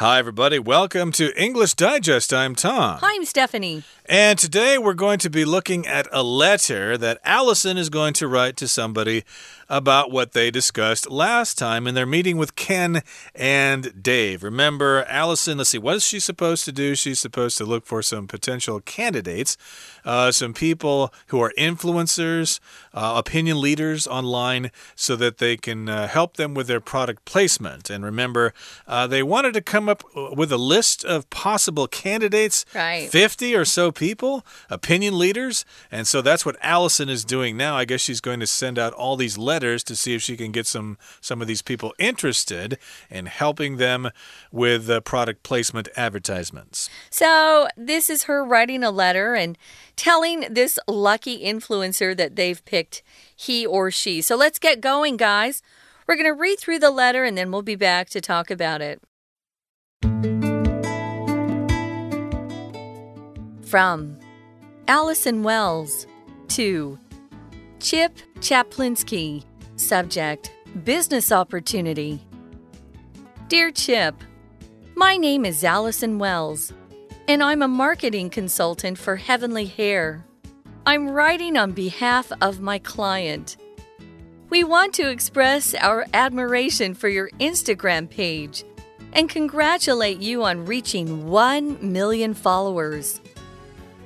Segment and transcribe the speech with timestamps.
[0.00, 0.58] Hi, everybody.
[0.58, 2.32] Welcome to English Digest.
[2.32, 3.00] I'm Tom.
[3.02, 3.82] Hi, I'm Stephanie.
[4.06, 8.26] And today we're going to be looking at a letter that Allison is going to
[8.26, 9.24] write to somebody
[9.70, 13.02] about what they discussed last time in their meeting with Ken
[13.36, 14.42] and Dave.
[14.42, 16.96] Remember, Allison, let's see, what is she supposed to do?
[16.96, 19.56] She's supposed to look for some potential candidates,
[20.04, 22.58] uh, some people who are influencers,
[22.92, 27.90] uh, opinion leaders online, so that they can uh, help them with their product placement.
[27.90, 28.52] And remember,
[28.88, 33.08] uh, they wanted to come up with a list of possible candidates right.
[33.08, 35.64] 50 or so people, opinion leaders.
[35.92, 37.76] And so that's what Allison is doing now.
[37.76, 40.52] I guess she's going to send out all these letters to see if she can
[40.52, 42.78] get some some of these people interested
[43.10, 44.10] in helping them
[44.50, 46.88] with product placement advertisements.
[47.10, 49.56] So, this is her writing a letter and
[49.96, 53.02] telling this lucky influencer that they've picked
[53.36, 54.20] he or she.
[54.20, 55.62] So, let's get going, guys.
[56.06, 58.82] We're going to read through the letter and then we'll be back to talk about
[58.82, 59.00] it.
[63.64, 64.18] From
[64.88, 66.08] Allison Wells
[66.48, 66.98] to
[67.78, 69.44] Chip Chaplinsky,
[69.80, 70.52] Subject
[70.84, 72.20] Business Opportunity.
[73.48, 74.14] Dear Chip,
[74.94, 76.72] My name is Allison Wells,
[77.26, 80.24] and I'm a marketing consultant for Heavenly Hair.
[80.84, 83.56] I'm writing on behalf of my client.
[84.50, 88.64] We want to express our admiration for your Instagram page
[89.14, 93.20] and congratulate you on reaching 1 million followers.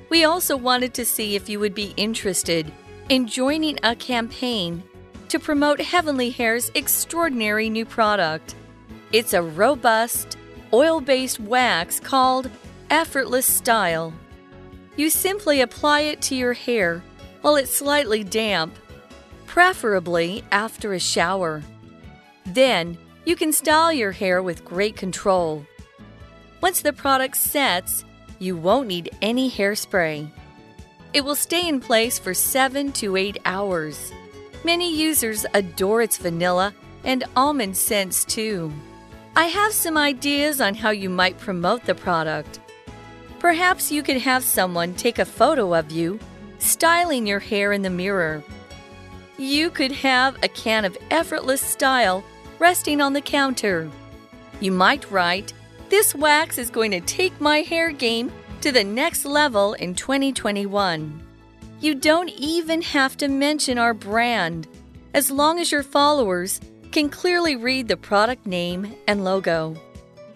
[0.09, 2.71] We also wanted to see if you would be interested
[3.09, 4.81] in joining a campaign
[5.29, 8.55] to promote Heavenly Hair's extraordinary new product.
[9.11, 10.37] It's a robust,
[10.73, 12.49] oil based wax called
[12.89, 14.13] Effortless Style.
[14.95, 17.03] You simply apply it to your hair
[17.41, 18.75] while it's slightly damp,
[19.45, 21.63] preferably after a shower.
[22.45, 25.65] Then you can style your hair with great control.
[26.61, 28.05] Once the product sets,
[28.39, 30.29] you won't need any hairspray.
[31.13, 34.11] It will stay in place for 7 to 8 hours.
[34.65, 38.73] Many users adore its vanilla and almond scents too.
[39.35, 42.59] I have some ideas on how you might promote the product.
[43.37, 46.19] Perhaps you could have someone take a photo of you
[46.57, 48.43] styling your hair in the mirror.
[49.37, 52.23] You could have a can of effortless style
[52.57, 53.87] resting on the counter.
[54.61, 55.53] You might write,
[55.89, 61.24] This wax is going to take my hair game to the next level in 2021.
[61.85, 64.67] You don't even have to mention our brand,
[65.13, 66.59] as long as your followers
[66.91, 69.75] can clearly read the product name and logo.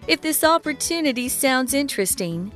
[0.06, 2.52] If this opportunity sounds interesting,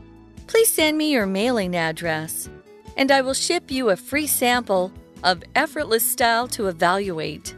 [0.47, 2.49] please send me your mailing address,
[2.97, 4.93] and I will ship you a free sample
[5.25, 7.53] of effortless style to evaluate.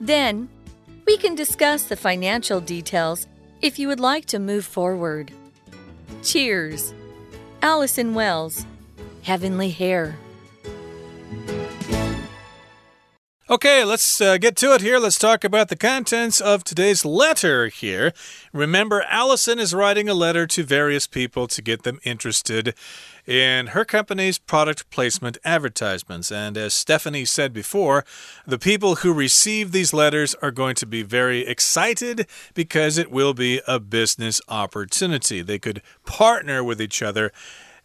[0.00, 0.48] Then,
[1.06, 3.28] we can discuss the financial details
[3.62, 5.30] if you would like to move forward.
[6.24, 6.92] Cheers!
[7.62, 8.66] Allison Wells,
[9.22, 10.18] Heavenly Hair.
[13.50, 15.00] Okay, let's uh, get to it here.
[15.00, 18.12] Let's talk about the contents of today's letter here.
[18.52, 22.76] Remember, Allison is writing a letter to various people to get them interested
[23.26, 26.30] in her company's product placement advertisements.
[26.30, 28.04] And as Stephanie said before,
[28.46, 33.34] the people who receive these letters are going to be very excited because it will
[33.34, 35.42] be a business opportunity.
[35.42, 37.32] They could partner with each other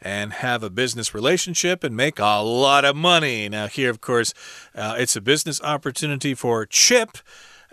[0.02, 3.50] and have a business relationship and make a lot of money.
[3.50, 4.34] Now, here, of course,
[4.74, 7.18] uh, it's a business opportunity for Chip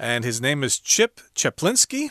[0.02, 2.10] and his name is Chip Chaplinsky,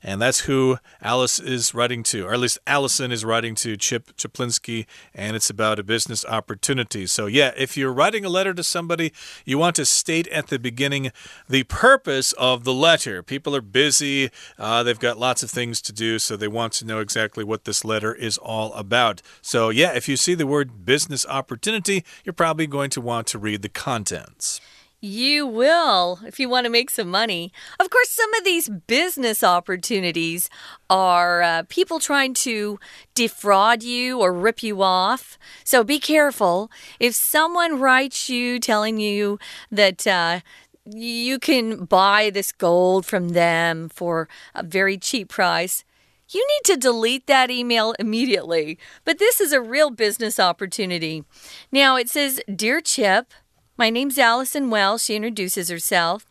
[0.00, 4.16] and that's who Alice is writing to, or at least Allison is writing to Chip
[4.16, 7.04] Chaplinsky, and it's about a business opportunity.
[7.08, 9.12] So, yeah, if you're writing a letter to somebody,
[9.44, 11.10] you want to state at the beginning
[11.48, 13.24] the purpose of the letter.
[13.24, 16.86] People are busy, uh, they've got lots of things to do, so they want to
[16.86, 19.20] know exactly what this letter is all about.
[19.40, 23.38] So, yeah, if you see the word business opportunity, you're probably going to want to
[23.38, 24.60] read the contents.
[25.04, 27.52] You will if you want to make some money.
[27.80, 30.48] Of course, some of these business opportunities
[30.88, 32.78] are uh, people trying to
[33.12, 35.38] defraud you or rip you off.
[35.64, 36.70] So be careful.
[37.00, 39.40] If someone writes you telling you
[39.72, 40.40] that, uh,
[40.84, 45.84] you can buy this gold from them for a very cheap price.
[46.28, 48.78] You need to delete that email immediately.
[49.04, 51.24] But this is a real business opportunity.
[51.70, 53.34] Now it says Dear Chip,
[53.76, 55.04] my name's Allison Wells.
[55.04, 56.26] She introduces herself.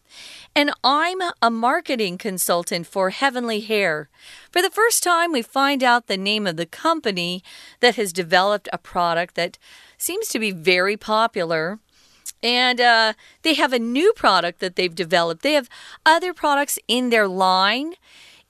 [0.53, 4.09] And I'm a marketing consultant for Heavenly Hair.
[4.51, 7.41] For the first time, we find out the name of the company
[7.79, 9.57] that has developed a product that
[9.97, 11.79] seems to be very popular.
[12.43, 15.41] And uh, they have a new product that they've developed.
[15.41, 15.69] They have
[16.05, 17.93] other products in their line.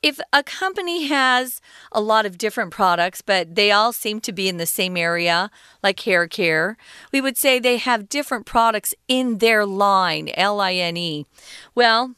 [0.01, 1.61] If a company has
[1.91, 5.51] a lot of different products, but they all seem to be in the same area,
[5.83, 6.77] like hair care,
[7.11, 11.25] we would say they have different products in their line, L I N E.
[11.75, 12.15] Well,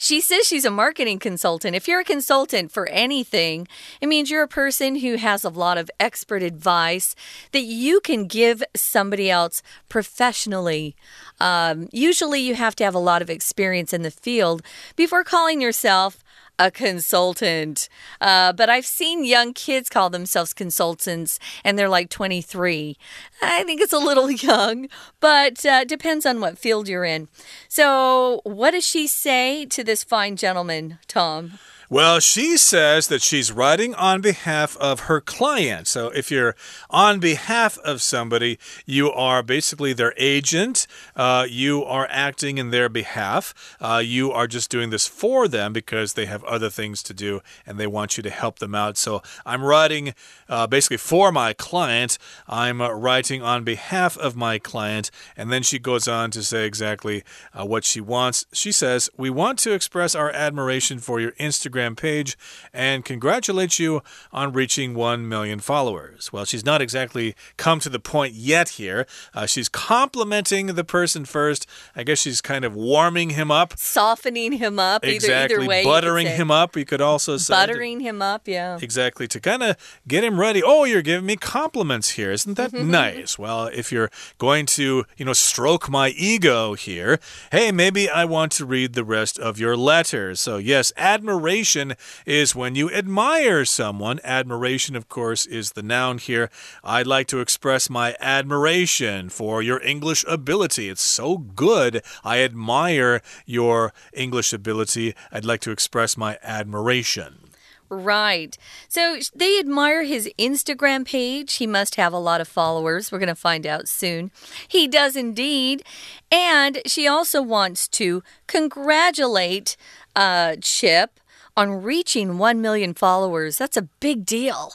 [0.00, 1.74] she says she's a marketing consultant.
[1.74, 3.66] If you're a consultant for anything,
[4.00, 7.16] it means you're a person who has a lot of expert advice
[7.50, 10.94] that you can give somebody else professionally.
[11.40, 14.62] Um, usually, you have to have a lot of experience in the field
[14.94, 16.22] before calling yourself
[16.58, 17.88] a consultant.
[18.20, 22.96] Uh, but I've seen young kids call themselves consultants and they're like 23.
[23.42, 24.88] I think it's a little young,
[25.20, 27.28] but uh, depends on what field you're in.
[27.68, 31.58] So, what does she say to this fine gentleman, Tom?
[31.90, 35.86] Well, she says that she's writing on behalf of her client.
[35.86, 36.54] So if you're
[36.90, 40.86] on behalf of somebody, you are basically their agent.
[41.16, 43.54] Uh, you are acting in their behalf.
[43.80, 47.40] Uh, you are just doing this for them because they have other things to do
[47.64, 48.98] and they want you to help them out.
[48.98, 50.12] So I'm writing
[50.46, 52.18] uh, basically for my client.
[52.46, 55.10] I'm writing on behalf of my client.
[55.38, 57.24] And then she goes on to say exactly
[57.58, 58.44] uh, what she wants.
[58.52, 62.36] She says, We want to express our admiration for your Instagram Instagram page
[62.72, 64.02] and congratulate you
[64.32, 66.32] on reaching 1 million followers.
[66.32, 69.06] Well, she's not exactly come to the point yet here.
[69.34, 71.66] Uh, she's complimenting the person first.
[71.94, 75.04] I guess she's kind of warming him up, softening him up.
[75.04, 76.76] Exactly, either, either way, buttering him up.
[76.76, 78.46] You could also say buttering him up.
[78.46, 80.62] Yeah, exactly to kind of get him ready.
[80.62, 83.38] Oh, you're giving me compliments here, isn't that nice?
[83.38, 87.18] Well, if you're going to, you know, stroke my ego here,
[87.52, 90.34] hey, maybe I want to read the rest of your letter.
[90.34, 94.20] So yes, admiration Admiration is when you admire someone.
[94.24, 96.48] Admiration, of course, is the noun here.
[96.82, 100.88] I'd like to express my admiration for your English ability.
[100.88, 102.02] It's so good.
[102.24, 105.14] I admire your English ability.
[105.30, 107.48] I'd like to express my admiration.
[107.90, 108.56] Right.
[108.88, 111.54] So they admire his Instagram page.
[111.54, 113.10] He must have a lot of followers.
[113.10, 114.30] We're going to find out soon.
[114.66, 115.82] He does indeed.
[116.30, 119.76] And she also wants to congratulate
[120.14, 121.18] uh, Chip
[121.58, 123.58] on reaching 1 million followers.
[123.58, 124.74] That's a big deal.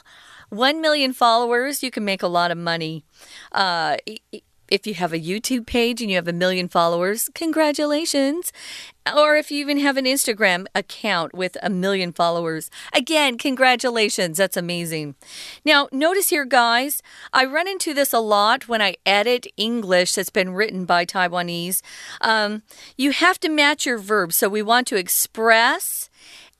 [0.50, 3.04] 1 million followers, you can make a lot of money.
[3.52, 3.96] Uh,
[4.68, 8.52] if you have a YouTube page and you have a million followers, congratulations.
[9.16, 14.36] Or if you even have an Instagram account with a million followers, again, congratulations.
[14.36, 15.14] That's amazing.
[15.64, 17.00] Now, notice here, guys,
[17.32, 21.80] I run into this a lot when I edit English that's been written by Taiwanese.
[22.20, 22.62] Um,
[22.98, 24.34] you have to match your verb.
[24.34, 26.10] So we want to express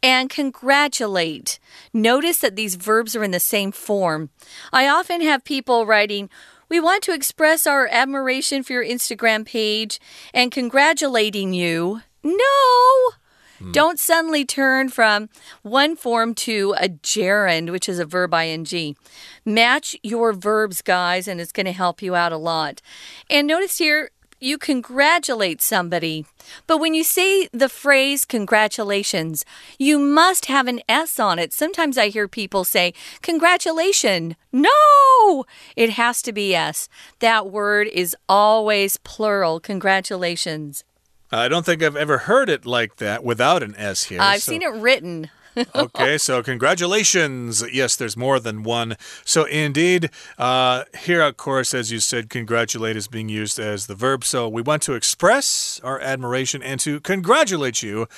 [0.05, 1.59] and congratulate.
[1.95, 4.29] Notice that these verbs are in the same form.
[4.71, 6.29] I often have people writing,
[6.69, 9.99] we want to express our admiration for your Instagram page
[10.35, 12.03] and congratulating you.
[12.23, 13.11] No!
[13.59, 13.73] Hmm.
[13.73, 15.31] Don't suddenly turn from
[15.62, 18.97] one form to a gerund, which is a verb ing.
[19.47, 22.83] Match your verbs, guys, and it's going to help you out a lot.
[23.31, 26.27] And notice here, you congratulate somebody.
[26.67, 29.44] But when you say the phrase congratulations,
[29.79, 31.52] you must have an S on it.
[31.52, 34.37] Sometimes I hear people say congratulation.
[34.52, 35.44] No,
[35.76, 36.88] it has to be S.
[37.20, 39.61] That word is always plural.
[39.61, 40.85] Congratulations.
[41.32, 44.20] I don't think I've ever heard it like that without an S here.
[44.20, 44.52] I've so.
[44.52, 45.31] seen it written
[45.75, 47.65] okay, so congratulations.
[47.73, 48.97] Yes, there's more than one.
[49.25, 53.94] So, indeed, uh, here, of course, as you said, congratulate is being used as the
[53.94, 54.25] verb.
[54.25, 58.08] So, we want to express our admiration and to congratulate you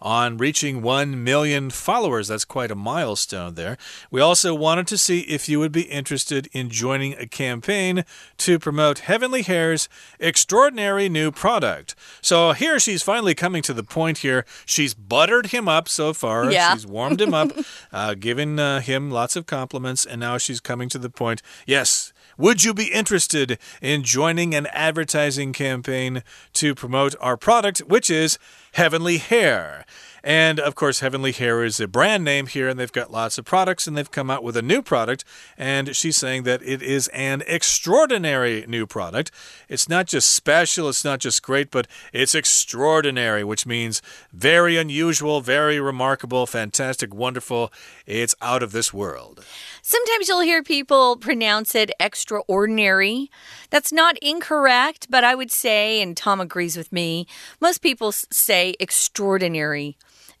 [0.00, 2.28] on reaching 1 million followers.
[2.28, 3.76] That's quite a milestone there.
[4.10, 8.04] We also wanted to see if you would be interested in joining a campaign
[8.38, 9.88] to promote Heavenly Hair's
[10.20, 11.94] extraordinary new product.
[12.20, 14.44] So here she's finally coming to the point here.
[14.64, 16.50] She's buttered him up so far.
[16.50, 16.74] Yeah.
[16.74, 17.52] She's warmed him up,
[17.92, 21.42] uh, given uh, him lots of compliments, and now she's coming to the point.
[21.66, 26.22] Yes, would you be interested in joining an advertising campaign
[26.54, 28.38] to promote our product, which is
[28.72, 29.84] Heavenly Hair?
[30.26, 33.44] And of course, Heavenly Hair is a brand name here, and they've got lots of
[33.44, 35.24] products, and they've come out with a new product.
[35.56, 39.30] And she's saying that it is an extraordinary new product.
[39.68, 44.02] It's not just special, it's not just great, but it's extraordinary, which means
[44.32, 47.72] very unusual, very remarkable, fantastic, wonderful.
[48.04, 49.44] It's out of this world.
[49.80, 53.30] Sometimes you'll hear people pronounce it extraordinary.
[53.70, 57.28] That's not incorrect, but I would say, and Tom agrees with me,
[57.60, 59.96] most people say extraordinary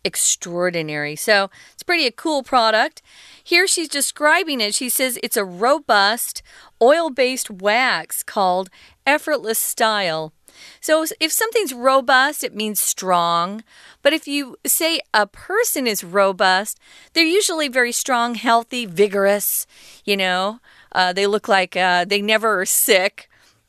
[0.06, 1.16] extraordinary.
[1.16, 3.02] So it's pretty a cool product.
[3.42, 4.74] Here she's describing it.
[4.74, 6.42] She says it's a robust
[6.80, 8.70] oil based wax called
[9.04, 10.32] Effortless Style.
[10.80, 13.62] So if something's robust, it means strong.
[14.00, 16.78] But if you say a person is robust,
[17.12, 19.66] they're usually very strong, healthy, vigorous.
[20.04, 20.60] You know,
[20.92, 23.28] uh, they look like uh, they never are sick.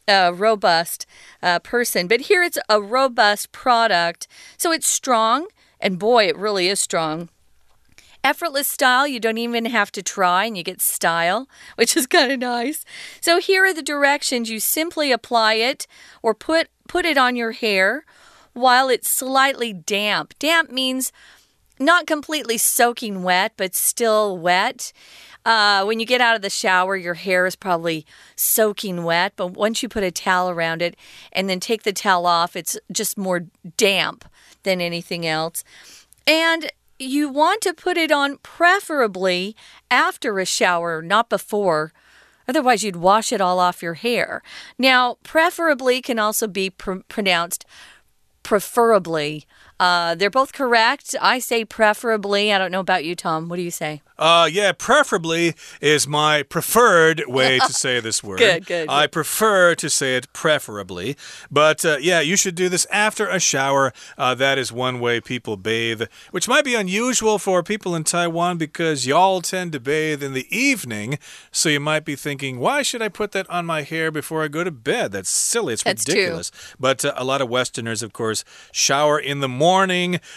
[0.09, 1.05] A robust
[1.43, 2.07] uh, person.
[2.07, 4.25] But here it's a robust product.
[4.57, 5.47] So it's strong,
[5.79, 7.29] and boy, it really is strong.
[8.23, 12.31] Effortless style, you don't even have to try and you get style, which is kind
[12.31, 12.83] of nice.
[13.21, 14.49] So here are the directions.
[14.49, 15.87] You simply apply it
[16.21, 18.05] or put put it on your hair
[18.53, 20.33] while it's slightly damp.
[20.39, 21.11] Damp means
[21.79, 24.91] not completely soaking wet, but still wet.
[25.47, 29.51] Uh, when you get out of the shower, your hair is probably soaking wet, but
[29.51, 30.93] once you put a towel around it
[31.31, 33.45] and then take the towel off, it's just more
[33.77, 34.25] damp
[34.63, 35.63] than anything else.
[36.27, 39.55] And you want to put it on preferably
[39.89, 41.93] after a shower, not before.
[42.45, 44.43] Otherwise, you'd wash it all off your hair.
[44.77, 47.65] Now, preferably can also be pr pronounced
[48.43, 49.45] preferably.
[49.79, 51.15] Uh, they're both correct.
[51.21, 52.51] I say preferably.
[52.51, 53.47] I don't know about you, Tom.
[53.47, 54.01] What do you say?
[54.17, 58.39] Uh, yeah, preferably is my preferred way to say this word.
[58.39, 61.15] good, good, I prefer to say it preferably.
[61.51, 63.93] But uh, yeah, you should do this after a shower.
[64.17, 68.57] Uh, that is one way people bathe, which might be unusual for people in Taiwan
[68.57, 71.19] because y'all tend to bathe in the evening.
[71.51, 74.47] So you might be thinking, why should I put that on my hair before I
[74.47, 75.11] go to bed?
[75.11, 75.73] That's silly.
[75.73, 76.49] It's That's ridiculous.
[76.49, 76.75] True.
[76.79, 79.66] But uh, a lot of Westerners, of course, shower in the morning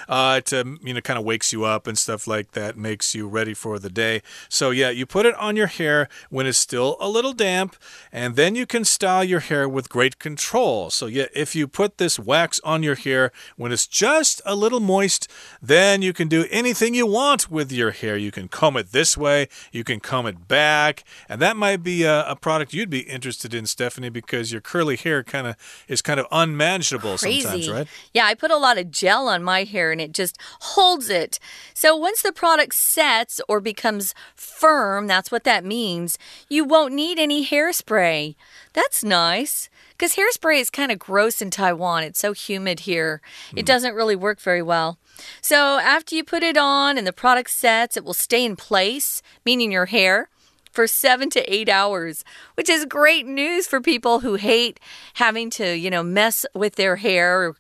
[0.06, 3.26] uh, to, you know, kind of wakes you up and stuff like that, makes you
[3.26, 4.20] ready for for the day.
[4.48, 7.76] So, yeah, you put it on your hair when it's still a little damp,
[8.10, 10.90] and then you can style your hair with great control.
[10.90, 14.80] So, yeah, if you put this wax on your hair when it's just a little
[14.80, 15.28] moist,
[15.62, 18.16] then you can do anything you want with your hair.
[18.16, 22.02] You can comb it this way, you can comb it back, and that might be
[22.02, 25.54] a, a product you'd be interested in, Stephanie, because your curly hair kind of
[25.86, 27.42] is kind of unmanageable Crazy.
[27.42, 27.88] sometimes, right?
[28.12, 31.38] Yeah, I put a lot of gel on my hair and it just holds it.
[31.74, 37.18] So once the product sets or becomes firm, that's what that means, you won't need
[37.18, 38.34] any hairspray.
[38.72, 39.68] That's nice.
[39.90, 42.04] Because hairspray is kind of gross in Taiwan.
[42.04, 43.20] It's so humid here.
[43.54, 43.66] It hmm.
[43.66, 44.98] doesn't really work very well.
[45.42, 49.20] So, after you put it on and the product sets, it will stay in place,
[49.44, 50.30] meaning your hair
[50.70, 52.24] for seven to eight hours,
[52.54, 54.80] which is great news for people who hate
[55.14, 57.56] having to, you know, mess with their hair or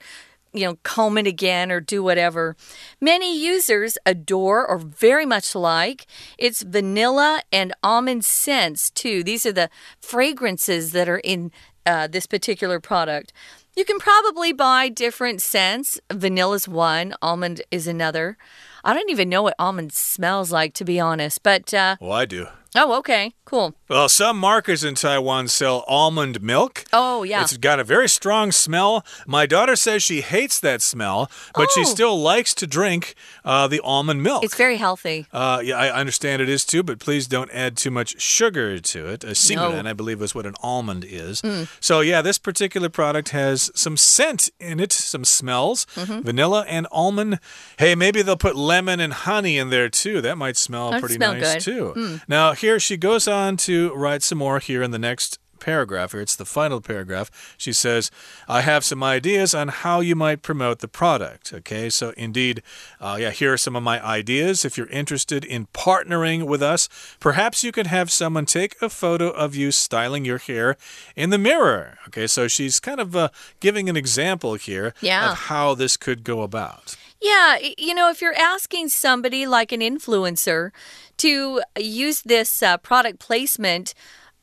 [0.52, 2.56] you know, comb it again or do whatever.
[3.00, 6.06] Many users adore or very much like
[6.38, 9.22] its vanilla and almond scents, too.
[9.22, 11.52] These are the fragrances that are in
[11.86, 13.32] uh, this particular product.
[13.76, 16.00] You can probably buy different scents.
[16.12, 18.36] Vanilla is one, almond is another.
[18.82, 21.72] I don't even know what almond smells like, to be honest, but.
[21.72, 22.48] Uh, well, I do.
[22.74, 23.34] Oh, okay.
[23.44, 23.74] Cool.
[23.88, 26.84] Well, some markets in Taiwan sell almond milk.
[26.92, 27.42] Oh, yeah.
[27.42, 29.04] It's got a very strong smell.
[29.26, 31.72] My daughter says she hates that smell, but oh.
[31.74, 34.44] she still likes to drink uh, the almond milk.
[34.44, 35.26] It's very healthy.
[35.32, 39.06] Uh, yeah, I understand it is too, but please don't add too much sugar to
[39.06, 39.24] it.
[39.24, 39.90] A simulan, no.
[39.90, 41.42] I believe, is what an almond is.
[41.42, 41.68] Mm.
[41.80, 46.22] So, yeah, this particular product has some scent in it, some smells mm -hmm.
[46.22, 47.40] vanilla and almond.
[47.78, 50.20] Hey, maybe they'll put lemon and honey in there too.
[50.20, 51.64] That might smell That'd pretty smell nice good.
[51.64, 51.92] too.
[51.96, 52.20] Mm.
[52.28, 56.20] Now, here she goes on to write some more here in the next paragraph here.
[56.20, 57.54] It's the final paragraph.
[57.56, 58.10] She says,
[58.48, 61.52] I have some ideas on how you might promote the product.
[61.52, 62.62] Okay, so indeed,
[63.00, 64.64] uh, yeah, here are some of my ideas.
[64.64, 66.88] If you're interested in partnering with us,
[67.20, 70.76] perhaps you could have someone take a photo of you styling your hair
[71.14, 71.98] in the mirror.
[72.08, 73.28] Okay, so she's kind of uh,
[73.60, 75.32] giving an example here yeah.
[75.32, 76.96] of how this could go about.
[77.20, 80.70] Yeah, you know, if you're asking somebody like an influencer
[81.18, 83.92] to use this uh, product placement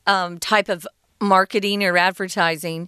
[0.05, 0.87] um, type of
[1.19, 2.87] marketing or advertising,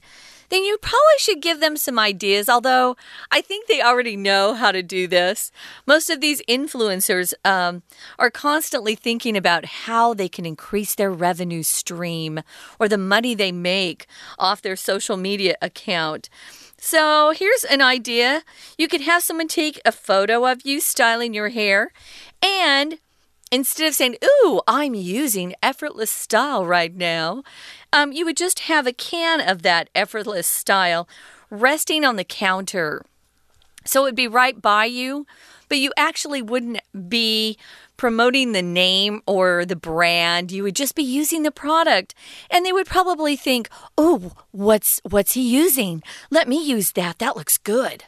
[0.50, 2.50] then you probably should give them some ideas.
[2.50, 2.98] Although
[3.32, 5.52] I think they already know how to do this.
[5.88, 7.82] Most of these influencers um,
[8.20, 12.42] are constantly thinking about how they can increase their revenue stream
[12.80, 14.06] or the money they make
[14.38, 16.30] off their social media account.
[16.80, 18.44] So here's an idea.
[18.78, 21.92] You could have someone take a photo of you styling your hair
[22.42, 23.00] and
[23.52, 27.44] instead of saying, Ooh, I'm using effortless style right now,
[27.92, 31.08] um, you would just have a can of that effortless style
[31.50, 33.06] resting on the counter.
[33.86, 35.26] So it would be right by you,
[35.68, 37.58] but you actually wouldn't be
[38.00, 40.52] promoting the name or the brand.
[40.52, 42.16] You would just be using the product.
[42.50, 46.02] And they would probably think, "Oh, what's what's he using?
[46.32, 47.20] Let me use that.
[47.20, 48.06] That looks good."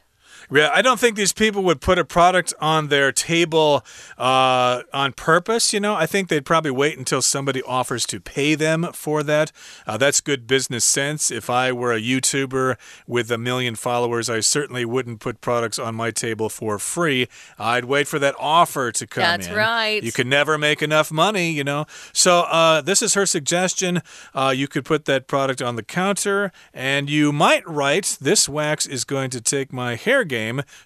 [0.54, 3.86] Yeah, I don't think these people would put a product on their table
[4.18, 5.72] uh, on purpose.
[5.72, 9.54] You know, I think they'd probably wait until somebody offers to pay them for that.
[9.88, 11.32] Uh, that's good business sense.
[11.32, 12.76] If I were a YouTuber
[13.08, 17.30] with a million followers, I certainly wouldn't put products on my table for free.
[17.58, 19.56] I'd wait for that offer to come That's in.
[19.56, 20.04] right.
[20.04, 21.86] You can never make enough money, you know.
[22.12, 24.02] So uh, this is her suggestion.
[24.36, 28.86] Uh, you could put that product on the counter, and you might write, "This wax
[28.86, 30.41] is going to take my hair game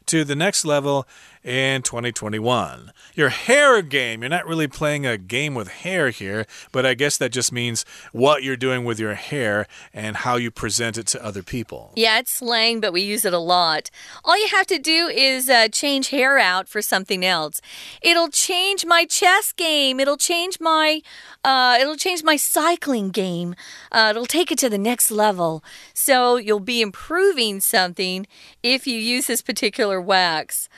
[0.08, 1.08] to the next level."
[1.46, 2.92] in 2021.
[3.14, 7.18] Your hair game, you're not really playing a game with hair here, but I guess
[7.18, 11.24] that just means what you're doing with your hair and how you present it to
[11.24, 11.92] other people.
[11.96, 13.92] Yeah, it's slang, but we use it a lot.
[14.24, 17.62] All you have to do is uh, change hair out for something else.
[18.02, 20.00] It'll change my chess game.
[20.00, 21.02] It'll change my
[21.44, 23.54] uh, it'll change my cycling game.
[23.92, 25.64] Uh, it'll take it to the next level.
[25.94, 28.26] So you'll be improving something
[28.64, 30.70] if you use this particular wax.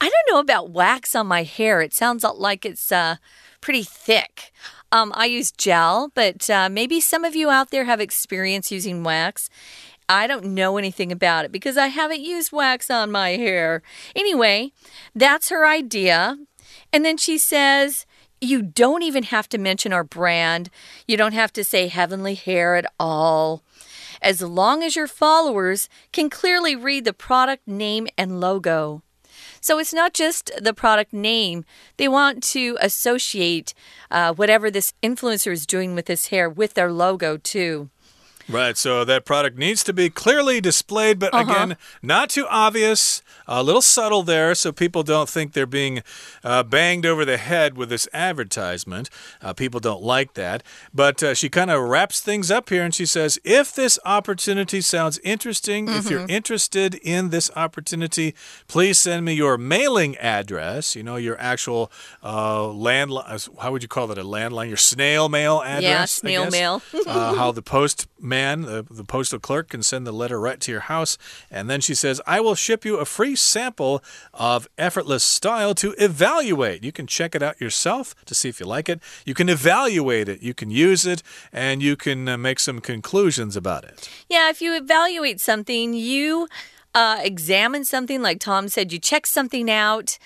[0.00, 1.80] I don't know about wax on my hair.
[1.80, 3.16] It sounds like it's uh,
[3.60, 4.52] pretty thick.
[4.92, 9.02] Um, I use gel, but uh, maybe some of you out there have experience using
[9.02, 9.50] wax.
[10.08, 13.82] I don't know anything about it because I haven't used wax on my hair.
[14.14, 14.72] Anyway,
[15.14, 16.36] that's her idea.
[16.92, 18.06] And then she says,
[18.40, 20.68] you don't even have to mention our brand.
[21.08, 23.62] You don't have to say heavenly hair at all.
[24.20, 29.02] As long as your followers can clearly read the product name and logo.
[29.60, 31.64] So it's not just the product name.
[31.96, 33.74] They want to associate
[34.10, 37.90] uh, whatever this influencer is doing with this hair with their logo too.
[38.48, 41.50] Right, so that product needs to be clearly displayed, but uh -huh.
[41.50, 46.02] again, not too obvious, a little subtle there, so people don't think they're being
[46.42, 49.10] uh, banged over the head with this advertisement.
[49.42, 50.62] Uh, people don't like that.
[50.92, 54.80] But uh, she kind of wraps things up here and she says if this opportunity
[54.80, 55.98] sounds interesting, mm -hmm.
[55.98, 56.36] if you're mm-hmm.
[56.36, 58.34] interested in this opportunity,
[58.66, 61.90] please send me your mailing address, you know, your actual
[62.22, 64.68] uh, landline, how would you call it, A landline?
[64.68, 65.82] Your snail mail address?
[65.82, 66.82] Yeah, snail mail.
[67.06, 70.72] Uh, how the post man, the, the postal clerk, can send the letter right to
[70.74, 71.12] your house.
[71.50, 75.94] And then she says, I will ship you a free sample of effortless style to
[75.98, 76.82] evaluate.
[76.82, 78.98] You can check it out yourself to see if you like it.
[79.24, 81.22] You can evaluate it, you can use it,
[81.52, 84.08] and you can uh, make some conclusions about it.
[84.28, 86.48] Yeah, if you evaluate something, you
[86.94, 90.18] uh, examine something, like Tom said, you check something out.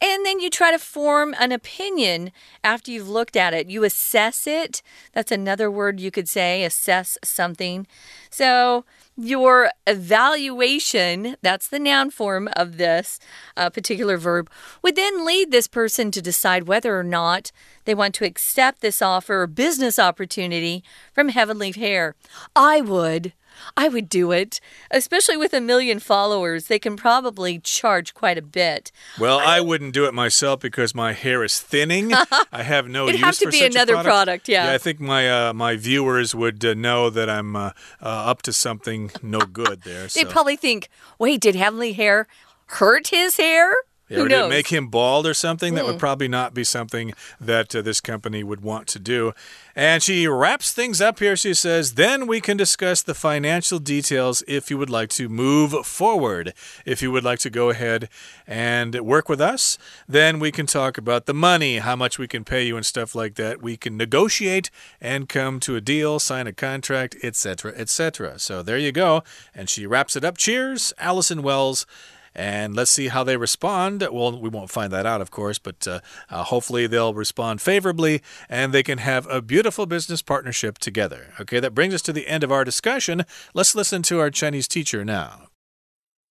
[0.00, 2.30] And then you try to form an opinion
[2.62, 3.70] after you've looked at it.
[3.70, 4.82] You assess it.
[5.12, 7.86] That's another word you could say, assess something.
[8.30, 8.84] So,
[9.16, 13.20] your evaluation, that's the noun form of this
[13.56, 14.50] uh, particular verb,
[14.82, 17.52] would then lead this person to decide whether or not
[17.84, 22.16] they want to accept this offer or business opportunity from Heavenly Hair.
[22.56, 23.32] I would.
[23.76, 26.66] I would do it, especially with a million followers.
[26.66, 28.92] They can probably charge quite a bit.
[29.18, 32.12] Well, I, I wouldn't do it myself because my hair is thinning.
[32.52, 34.06] I have no It'd use have to be another product.
[34.06, 34.48] product.
[34.48, 34.66] yeah.
[34.66, 34.74] yeah.
[34.74, 38.52] I think my uh, my viewers would uh, know that I'm uh, uh up to
[38.52, 40.06] something no good there.
[40.06, 40.88] They'd probably think,
[41.18, 42.26] "Wait, did Heavenly Hair
[42.66, 43.74] hurt his hair?"
[44.08, 44.50] Who or knows?
[44.50, 45.72] make him bald or something?
[45.72, 45.76] Mm.
[45.76, 45.98] That would hmm.
[45.98, 49.32] probably not be something that uh, this company would want to do.
[49.76, 51.36] And she wraps things up here.
[51.36, 55.72] She says, Then we can discuss the financial details if you would like to move
[55.86, 56.52] forward.
[56.84, 58.08] If you would like to go ahead
[58.46, 62.44] and work with us, then we can talk about the money, how much we can
[62.44, 63.62] pay you, and stuff like that.
[63.62, 68.38] We can negotiate and come to a deal, sign a contract, etc., etc.
[68.38, 69.24] So there you go.
[69.54, 70.36] And she wraps it up.
[70.36, 71.86] Cheers, Allison Wells.
[72.35, 74.01] And let's see how they respond.
[74.01, 78.21] Well, we won't find that out, of course, but uh, uh, hopefully they'll respond favorably
[78.47, 81.33] and they can have a beautiful business partnership together.
[81.41, 83.25] Okay, that brings us to the end of our discussion.
[83.53, 85.49] Let's listen to our Chinese teacher now.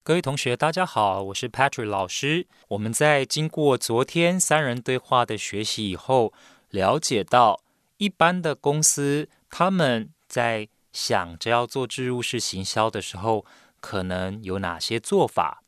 [0.04, 2.46] 各位同学，大家好，我是 Patrick 老师。
[2.68, 6.32] 我们在经过昨天三人对话的学习以后，
[6.70, 7.60] 了解到
[7.98, 13.44] 一般的公司他们在想着要做植入式行销的时候，
[13.80, 15.61] 可能有哪些做法。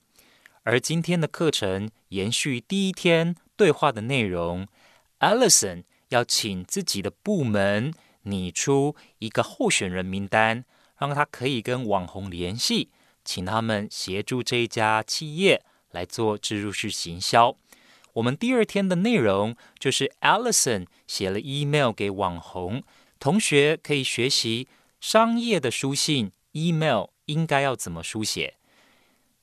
[0.65, 4.67] 而今天的课程延续第一天对话的内容
[5.19, 10.65] ，Alison 要请自己的部门拟出一个候选人名单，
[10.97, 12.89] 让他可以跟网红联系，
[13.23, 17.55] 请他们协助这一家企业来做植入式行销。
[18.13, 22.81] 我们第二天的内容就是 Alison 写了 email 给网红
[23.19, 24.67] 同学，可以学习
[24.99, 28.55] 商业的书信 email 应该要怎么书写。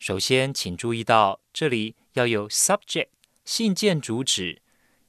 [0.02, 3.06] 首先，请注意到这里要有 subject
[3.44, 4.60] 信件主旨，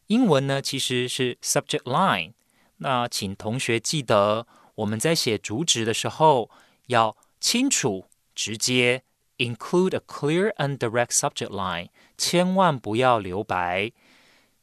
[0.06, 2.34] 英文呢其实是 subject line。
[2.77, 6.51] 那请同学记得，我们在写主旨的时候
[6.89, 9.01] 要清楚、直接、
[9.39, 13.91] include a clear and direct subject line，千万不要留白。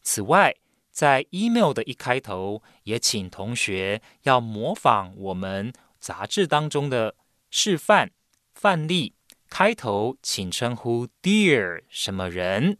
[0.00, 0.54] 此外，
[0.92, 7.16] 在 email 的一开头，也请同学要模仿我们杂志当中的
[7.50, 8.12] 示范
[8.54, 9.14] 范例。
[9.50, 12.78] 开头请称呼 Dear 什么人，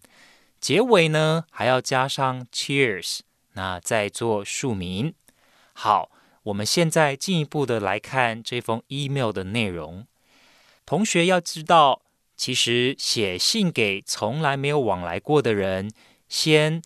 [0.61, 3.19] 结尾呢还要加上 Cheers，
[3.53, 5.13] 那再做署名。
[5.75, 6.11] 好，
[6.45, 10.07] 我们现在进一步的来看这封 email 的内容。
[10.87, 12.01] 同学要知道，
[12.35, 15.91] 其实写信给从来没有往来过的人，
[16.29, 16.81] 先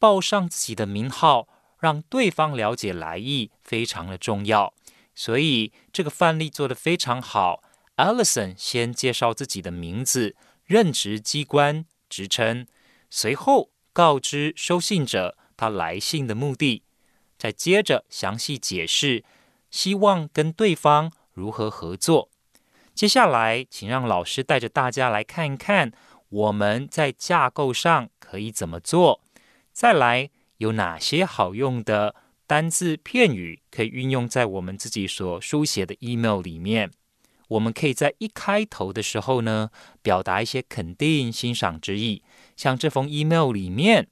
[0.00, 1.46] 报上自己的名号，
[1.78, 4.74] 让对方了解来意，非常的重要。
[5.14, 7.62] 所以这个范例做得非常好。
[7.98, 12.64] Allison 先介绍自己的名字、任职机关、职称，
[13.10, 16.84] 随后告知收信者他来信的目的，
[17.36, 19.24] 再接着详细解释
[19.68, 22.30] 希望跟对方如何合作。
[22.94, 25.90] 接下来，请让老师带着大家来看一看
[26.28, 29.20] 我们在架构上可以怎么做，
[29.72, 32.14] 再来有哪些好用的
[32.46, 36.92] 单字片语可以运用在我们自己所书写的 email 里面。
[37.48, 39.70] 我们可以在一开头的时候呢，
[40.02, 42.22] 表达一些肯定、欣赏之意。
[42.56, 44.08] 像这封 email 里面，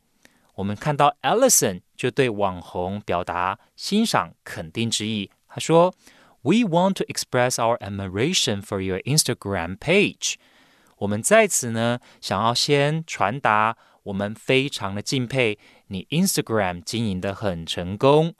[0.55, 5.31] 我们看到 Allison 就对网红表达欣赏、肯定之意。
[5.49, 5.95] 他说
[6.41, 10.37] ：“We want to express our admiration for your Instagram page。”
[10.99, 18.35] 我们在此呢，想要先传达我们非常的敬佩你 Instagram 经营的很成功。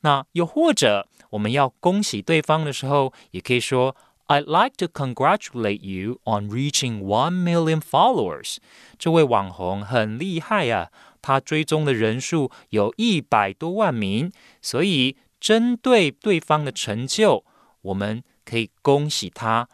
[0.00, 3.96] 那又或者我们要恭喜对方的时候，也可以说。
[4.27, 8.57] I'd like to congratulate you on reaching one million followers。
[8.97, 10.89] 这位网红很厉害呀，
[11.21, 14.31] 他追踪的人数有一百多万名。
[14.61, 17.43] 所以，针对对方的成就，
[17.81, 19.67] 我们可以恭喜他。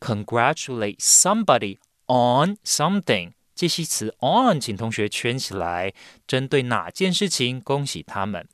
[0.00, 3.32] Congratulate somebody on something。
[3.54, 5.94] 介系词 on，请同学圈起来。
[6.26, 8.46] 针对哪件事情恭喜他们？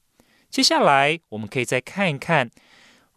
[0.48, 2.50] 接下来，我们可以再看一看。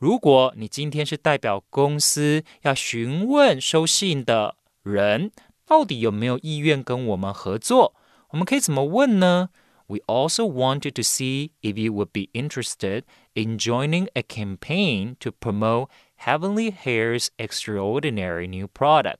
[0.03, 5.31] 如果你今天是代表公司要询问收信的人，
[5.65, 7.95] 到底有没有意愿跟我们合作，
[8.31, 9.51] 我们可以怎么问呢
[9.87, 15.87] ？We also wanted to see if you would be interested in joining a campaign to promote
[16.19, 19.19] Heavenly Hair's extraordinary new product。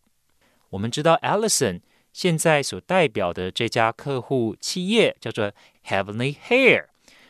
[0.71, 5.53] 我们知道，Alison 现在所代表的这家客户企业叫做
[5.87, 6.87] Heavenly Hair，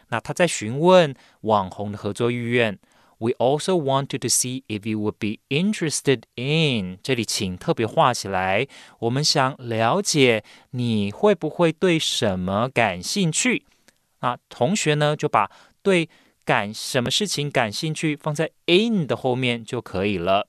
[0.09, 2.79] 那他在询问网红的合作意愿。
[3.23, 6.99] We also wanted to see if you would be interested in。
[7.05, 8.67] 这里请特别画起来。
[8.99, 13.65] 我们想了解你会不会对什么感兴趣。
[14.23, 15.49] 那同学呢，就把
[15.83, 16.09] 对
[16.45, 20.49] 感什么事情感兴趣放在 in 的后面就可以了。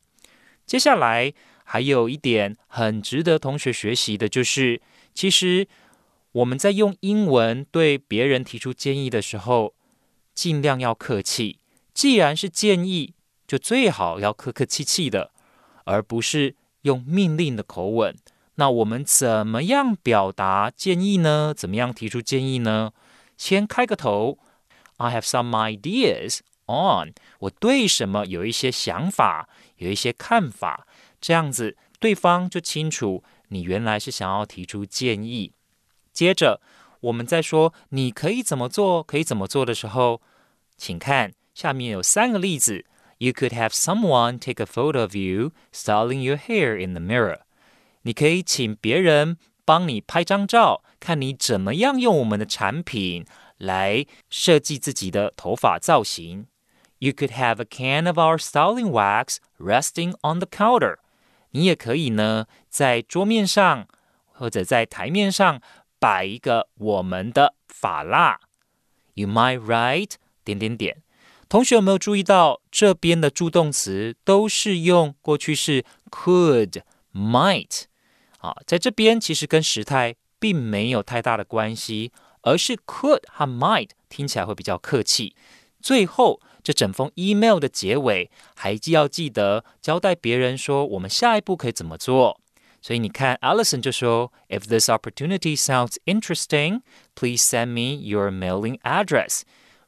[0.65, 1.31] 接下来
[1.63, 4.81] 还有一点很值得同学学习的，就是
[5.13, 5.67] 其实
[6.31, 9.75] 我们在用英文对别人提出建议的时候，
[10.33, 11.59] 尽量要客气。
[11.93, 13.13] 既然是建议，
[13.47, 15.32] 就最好要客客气气的，
[15.86, 18.15] 而不是用命令的口吻。
[18.56, 21.53] 那我们怎么样表达建议呢？
[21.56, 22.91] 怎么样提出建议呢？
[23.38, 24.38] 先开个头
[24.97, 30.88] ，I have some ideas on，我对什么有一些想法，有一些看法，
[31.19, 35.51] 这样子对方就清楚你原来是想要提出建议。
[36.12, 36.62] 接着
[37.01, 40.21] 我们在说你可以怎么做，可以怎么做的时候，
[40.77, 41.34] 请看。
[41.55, 42.85] 下面有三个例子。
[43.18, 47.40] You could have someone take a photo of you styling your hair in the mirror。
[48.03, 56.46] 你可以请别人帮你拍张照，看你怎么样用我们的产品来设计自己的头发造型。
[57.01, 60.98] You could have a can of our styling wax resting on the counter。
[61.51, 63.88] 你也可以呢，在桌面上
[64.33, 65.61] 或者在台面上
[65.98, 68.38] 摆一个我们的发蜡。
[69.14, 70.12] You might write
[70.44, 71.03] 点点点。
[71.49, 76.82] 同学有没有注意到这边的助动词都是用过去式 could、
[77.13, 77.84] might
[78.39, 78.56] 啊？
[78.65, 85.36] 在这边其实跟时态并没有太大的关系，而是 could 和 might 听起来会比较客气。
[85.79, 92.39] 最后，这整封 email 的结尾还既要记得交代别人说我们下一步可以怎么做。
[92.82, 96.82] 所以你看 Alison 就说：“If this opportunity sounds interesting,
[97.15, 99.43] please send me your mailing address.”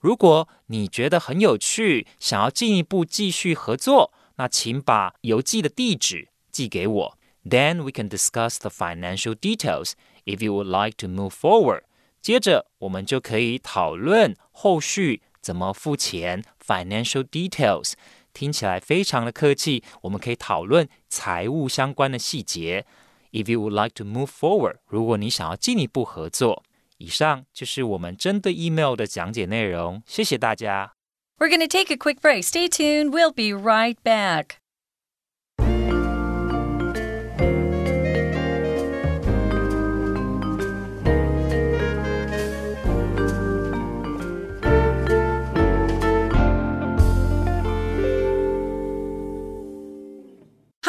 [0.06, 7.18] 如果你觉得很有趣，想要进一步继续合作，那请把邮寄的地址寄给我。
[7.44, 9.94] Then we can discuss the financial details
[10.26, 11.86] if you would like to move forward。
[12.22, 17.94] 接着我们就可以讨论后续怎么付钱，financial details，
[18.32, 22.86] 听起来非常的客气，我们可以讨论财务相关的细节。
[23.32, 26.62] If you would like to move forward，如果你想要进一步合作，
[26.99, 30.03] 以上就是我们针对 email 的讲解内容。
[30.07, 30.95] 谢谢大家。
[31.39, 32.45] We're going to take a quick break.
[32.45, 33.13] Stay tuned.
[33.13, 34.57] We'll be right back.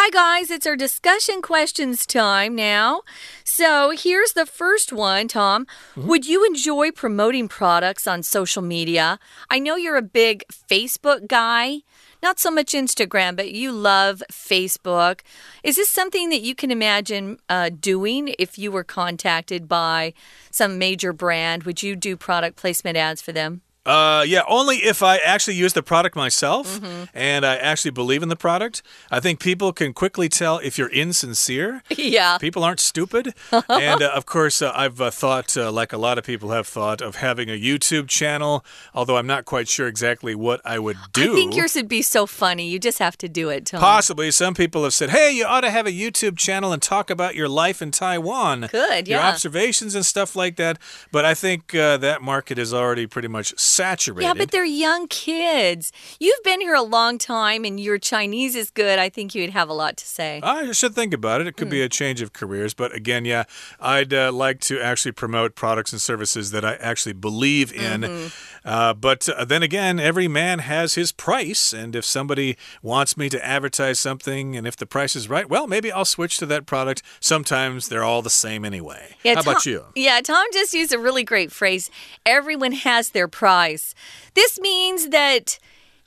[0.07, 0.53] Hi, guys.
[0.53, 3.03] It's our discussion questions time now.
[3.43, 5.63] So here's the first one, Tom.
[5.63, 6.07] Mm -hmm.
[6.07, 9.19] Would you enjoy promoting products on social media?
[9.51, 11.83] I know you're a big Facebook guy.
[12.23, 15.23] Not so much Instagram, but you love Facebook.
[15.63, 20.13] Is this something that you can imagine uh, doing if you were contacted by
[20.51, 21.63] some major brand?
[21.65, 23.66] Would you do product placement ads for them?
[23.87, 27.09] Uh, yeah, only if I actually use the product myself mm -hmm.
[27.15, 28.83] and I actually believe in the product.
[29.11, 31.83] I think people can quickly tell if you're insincere.
[32.17, 32.39] Yeah.
[32.39, 33.35] People aren't stupid.
[33.69, 36.65] and uh, of course, uh, I've uh, thought, uh, like a lot of people have
[36.69, 40.99] thought, of having a YouTube channel, although I'm not quite sure exactly what I would
[41.13, 41.33] do.
[41.33, 42.67] I think yours would be so funny.
[42.73, 43.81] You just have to do it, Tom.
[43.81, 44.31] Possibly.
[44.31, 47.35] Some people have said, hey, you ought to have a YouTube channel and talk about
[47.35, 48.69] your life in Taiwan.
[48.71, 49.17] Good, yeah.
[49.17, 50.79] Your observations and stuff like that.
[51.13, 54.27] But I think uh, that market is already pretty much saturated.
[54.27, 55.93] Yeah, but they're young kids.
[56.19, 58.99] You've been here a long time and your Chinese is good.
[58.99, 60.41] I think you'd have a lot to say.
[60.43, 61.47] I should think about it.
[61.47, 61.73] It could mm.
[61.73, 61.87] be hmm.
[61.87, 62.75] a change of careers.
[62.75, 63.45] But again, yeah,
[63.79, 68.01] I'd uh, like to actually promote products and services that I actually believe in.
[68.01, 68.56] Mm -hmm.
[68.67, 71.73] Uh, but uh, then again, every man has his price.
[71.73, 75.69] And if somebody wants me to advertise something and if the price is right, well,
[75.69, 77.03] maybe I'll switch to that product.
[77.21, 79.15] Sometimes they're all the same anyway.
[79.23, 79.85] Yeah, How Tom, about you?
[79.95, 81.91] Yeah, Tom just used a really great phrase.
[82.27, 83.95] Everyone has their price.
[84.35, 85.61] This means that,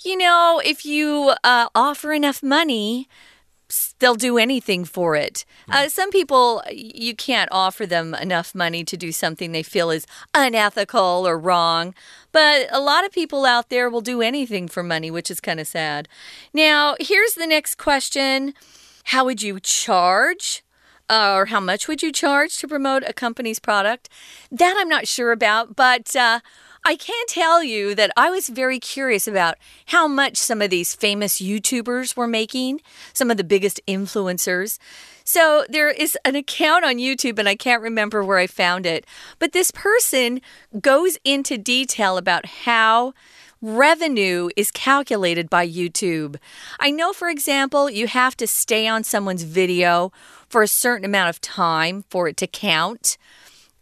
[0.04, 3.08] you know, if you uh, offer enough money,
[4.00, 5.46] they'll do anything for it.
[5.70, 5.88] Uh, hmm.
[5.90, 11.28] some people, you can't offer them enough money to do something they feel is unethical
[11.28, 11.94] or wrong.
[12.32, 15.60] But a lot of people out there will do anything for money, which is kind
[15.60, 16.08] of sad.
[16.54, 18.54] Now, here's the next question
[19.06, 20.64] How would you charge?
[21.12, 24.10] Uh, or how much would you charge to promote a company's product?
[24.52, 26.16] That I'm not sure about, but.
[26.16, 26.40] Uh,
[26.86, 29.56] I can tell you that I was very curious about
[29.88, 32.82] how much some of these famous YouTubers were making,
[33.14, 34.80] some of the biggest influencers.
[35.24, 39.06] So there is an account on YouTube, and I can't remember where I found it,
[39.38, 40.42] but this person
[40.82, 43.14] goes into detail about how
[43.62, 46.38] revenue is calculated by YouTube.
[46.80, 50.12] I know, for example, you have to stay on someone's video
[50.48, 53.18] for a certain amount of time for it to count.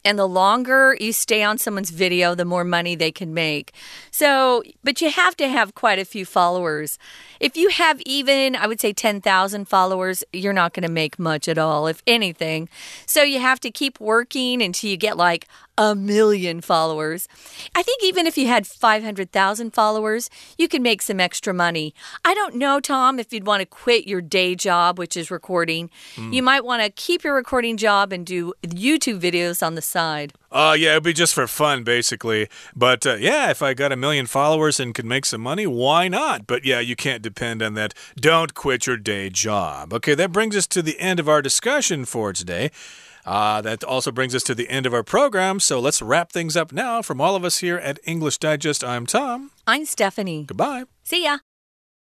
[0.06, 3.74] And the longer you stay on someone's video, the more money they can make.
[4.12, 6.98] So, but you have to have quite a few followers.
[7.40, 11.48] If you have even, I would say, 10,000 followers, you're not going to make much
[11.48, 12.70] at all, if anything.
[13.06, 17.28] So you have to keep working until you get like a million followers.
[17.76, 21.94] I think even if you had 500,000 followers, you could make some extra money.
[22.26, 25.90] I don't know, Tom, if you'd want to quit your day job, which is recording.
[26.16, 26.34] Mm.
[26.34, 30.34] You might want to keep your recording job and do YouTube videos on the side.
[30.52, 32.48] Uh, yeah, it'd be just for fun, basically.
[32.76, 36.08] But uh, yeah, if I got a million followers and could make some money, why
[36.08, 36.48] not?
[36.48, 37.94] But yeah, you can't depend on that.
[38.16, 39.94] Don't quit your day job.
[39.94, 42.72] Okay, that brings us to the end of our discussion for today.
[43.28, 45.60] Uh, that also brings us to the end of our program.
[45.60, 47.02] So let's wrap things up now.
[47.02, 49.52] From all of us here at English Digest, I'm Tom.
[49.68, 50.46] I'm Stephanie.
[50.48, 50.86] Goodbye.
[51.04, 51.40] See ya.